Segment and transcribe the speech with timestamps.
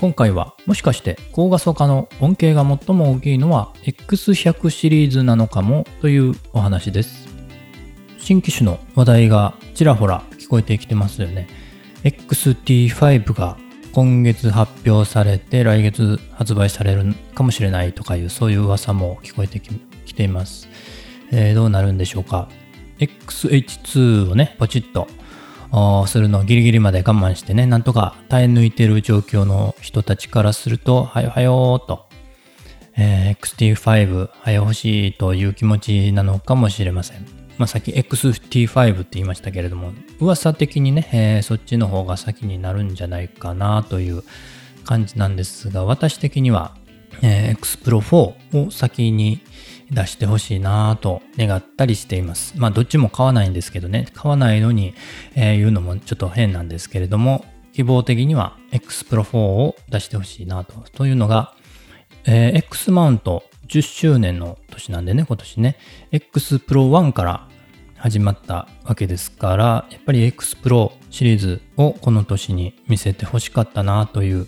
[0.00, 7.26] 今回はもしかして高画素化の恩恵が最も大きいのは X100 シリーズなのかもというお話です。
[8.16, 11.48] 新機種の話題がちらほら聞こえてきてますよね。
[12.04, 13.58] XT5 が
[13.92, 20.68] 今月発表されて来月発売されるかもしれないとかいうそういう噂も聞こえてきています、
[21.32, 22.48] えー、どうなるんでしょうか。
[23.00, 25.08] XH2 をねポチッと
[26.06, 32.08] するのをギリギリまで我慢してね、なんとか耐え抜いてる状況の人たちからすると、はよはよーと、
[32.96, 37.26] えー、XT5 はよ欲しいという気持ちなのかもしれません。
[37.58, 44.22] まあ、さっき XT5 って言いましたけれども、噂的にね、えー、そっちの方が先になるんじゃないかなという
[44.84, 46.76] 感じなんですが、私的には、
[47.20, 49.40] えー、X Pro 4を先に
[49.90, 52.54] 出してほしいなと願ったりしています。
[52.56, 54.94] まあどっちも買わないんですけどね、買わないのに、
[55.34, 60.74] えー、言うのもちょっと変なんですけれども、希望的には X Pro 4を出してほしいなと。
[60.92, 61.54] というのが、
[62.24, 65.76] えー、X マウント10周年の年なんでね、今年ね、
[66.10, 67.48] X Pro 1から
[67.96, 74.46] 始まったわけですから、やっぱり X Pro シリーズをこの年に見せてほしかったなという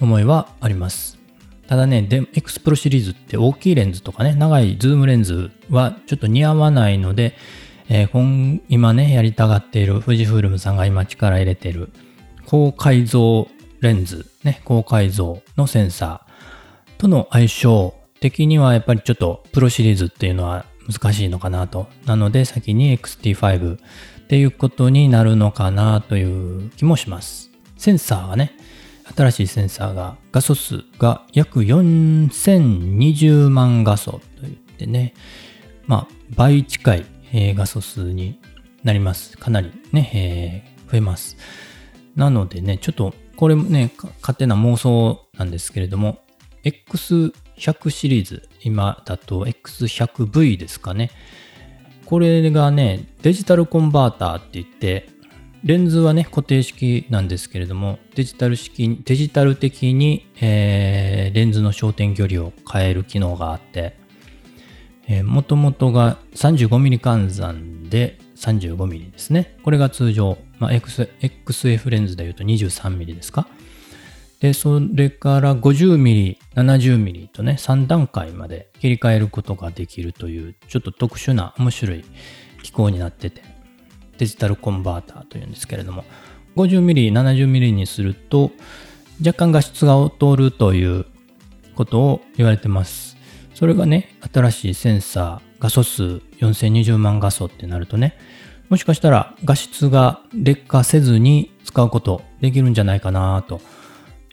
[0.00, 1.23] 思いはあります。
[1.66, 7.34] ただね、で X Pro シリーズって大きいレンズとかね、長いズームレンズはちょっと似合わないので、
[7.88, 11.90] えー、今ね、やりたがっている富士フイルムさんが今力入れている
[12.46, 13.48] 高解像
[13.80, 21.88] レンズ、ね、高解像のセンサーとの相性的にはやっぱりちょっとプロシリーズっていうのは難しいのかなと。
[22.06, 27.50] なので先に XT5 っていうことになるのかなという気もします。
[27.76, 28.52] センサーはね、
[29.16, 35.14] 新しいセンサーが画素数が約4020万画素といってね、
[35.86, 38.40] まあ倍近い、えー、画素数に
[38.82, 39.36] なります。
[39.36, 41.36] かなりね、えー、増えます。
[42.16, 46.18] なのでね、ちょっとこれもね、勝手な妄想なんですけれども、
[46.64, 51.10] X100 シリーズ、今だと X100V ですかね。
[52.06, 55.08] これがね、デジタルコンバーターって言って、
[55.64, 63.96] レンズはね、固定式なんですけれども、デジタル式、デジタル的に、えー、レンズの焦点距離を変える機能があって、
[65.08, 69.56] えー、元々が 35mm 換算で 35mm ですね。
[69.62, 73.48] これが通常、まあ、X、XF レンズで言うと 23mm ですか。
[74.40, 82.04] で、それから 50mm、70mm とね、3段階まで切り替えることができるという、ちょっと特殊な面白い
[82.62, 83.53] 機構になってて、
[84.18, 86.04] デジタルコンバーターというんですけれども
[86.56, 88.50] 50mm、70mm にすると
[89.24, 91.06] 若干画質が劣るという
[91.74, 93.16] ことを言われてます。
[93.54, 96.02] それがね、新しいセンサー、画素数
[96.40, 98.16] 4020万画素ってなるとね、
[98.68, 103.60] もしかしたら画質が劣化せずに使うことできるんじゃないかなと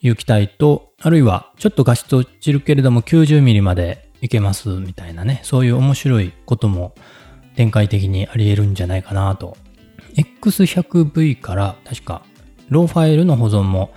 [0.00, 6.94] いう期待と、あるいはちょっと画質落ちるけれども 90mm までいけますみたいなね、そういう面白いことも
[7.56, 9.56] 展開的にあり得るんじゃないかなと
[10.18, 12.22] X100V から確か
[12.68, 13.94] ローファイルの保存も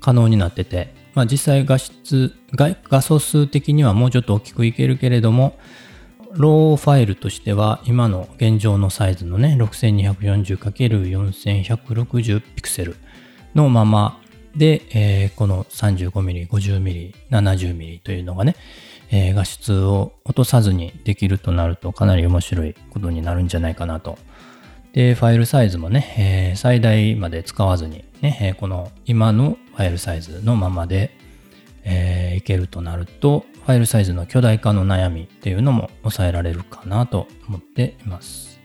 [0.00, 5.58] 可能になってて、まあ、実際画質画、素数的にはもうちょっと大きくいけるけれども、
[6.32, 12.96] ローファイルとしては今の現状のサイズのね、6240×4160 ピクセル
[13.54, 14.20] のまま
[14.56, 18.56] で、えー、この 35mm、50mm、70mm というのがね、
[19.10, 24.18] えー、画質を落とさずにできるとなるとかなり面白いことになるんじゃないかなと
[24.94, 31.10] で、ファイルサイズもね、えー、最大まで使わずにね、え、この今のファイルサイズのままで、
[31.82, 38.60] えー、いけるとなると、ファイルサイズの巨大化の悩みっていうのも抑えられるかなと思っています。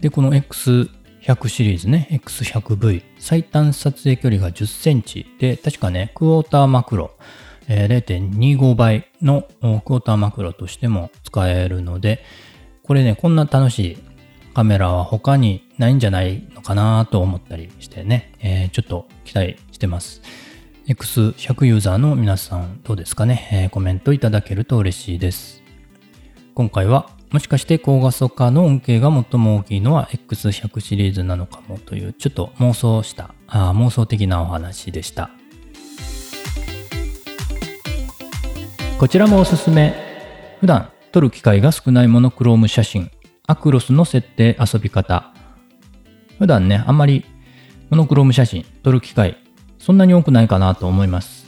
[0.00, 7.10] で、この X100 シリーズね、X100V、最短撮影距離が10センチで、確かね、クォーターマクロ、
[7.66, 12.24] え、0.25倍のクォーターマクロとしても使えるので、
[12.84, 13.98] これね、こんな楽しい
[14.56, 20.22] カメラは他にないんじゃないのかなと思ったりしてね、えー、ちょっと期待してます。
[20.86, 25.62] X100 ユーザーの皆さんどうですかね、えー、コメントいただけると嬉しいです。
[26.54, 35.28] 今回はもしかして高画素化の恩恵が最も大きいのは X100 シリーズなのかもというちょっと妄想したあ妄想的なお話でした。
[38.98, 39.94] こちらもおすすめ。
[40.60, 43.10] 普段撮る機会が少ないモノクローム写真
[43.46, 45.32] アクロスの設定遊び方。
[46.38, 47.24] 普段ね、あんまり
[47.90, 49.36] モノクローム写真撮る機会、
[49.78, 51.46] そんなに多くないかなと思います。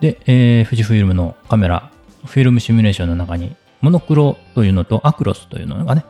[0.00, 1.90] で、えー、富士フイルムのカメラ、
[2.24, 6.04] フィルムシミュレーションの中に、モノクロというのとアクロスというのがね、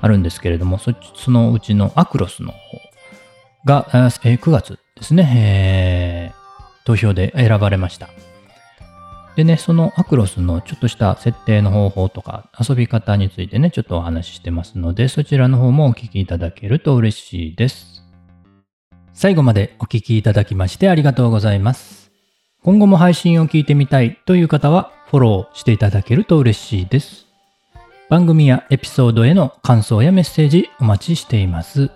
[0.00, 2.58] あるんですけれども、そそのうちのアクロスの方
[3.64, 8.08] が、えー、9月ですね、えー、投票で選ばれました。
[9.38, 18.02] でね、そのアクロスのちょっとした設定の方法とか遊び方についてね、ちょっとお話ししてますので、そちらの方もお聞きいただけると嬉しいです。
[19.12, 22.10] 最後までお聞きいただきましてありがとうございます。
[22.64, 27.26] 今後も配信を聞いてみたいという方はフォローしていただけると嬉しいです。
[28.10, 31.92] 番組やエピソードへの感想やメッセージお待ちしています。